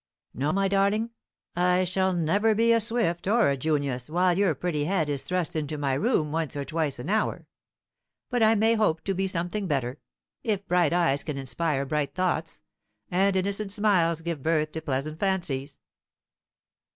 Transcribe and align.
No, 0.33 0.51
my 0.51 0.67
darling, 0.67 1.11
I 1.55 1.83
shall 1.83 2.11
never 2.11 2.55
be 2.55 2.73
a 2.73 2.79
Swift 2.79 3.27
or 3.27 3.51
a 3.51 3.55
Junius 3.55 4.09
while 4.09 4.35
your 4.35 4.55
pretty 4.55 4.85
head 4.85 5.11
is 5.11 5.21
thrust 5.21 5.55
into 5.55 5.77
my 5.77 5.93
room 5.93 6.31
once 6.31 6.55
or 6.55 6.65
twice 6.65 6.97
an 6.97 7.07
hour; 7.07 7.45
but 8.31 8.41
I 8.41 8.55
may 8.55 8.73
hope 8.73 9.03
to 9.03 9.13
be 9.13 9.27
something 9.27 9.67
better, 9.67 9.99
if 10.41 10.65
bright 10.67 10.91
eyes 10.91 11.23
can 11.23 11.37
inspire 11.37 11.85
bright 11.85 12.15
thoughts, 12.15 12.63
and 13.11 13.35
innocent 13.35 13.71
smiles 13.71 14.21
give 14.21 14.41
birth 14.41 14.71
to 14.71 14.81
pleasant 14.81 15.19
fancies." 15.19 15.79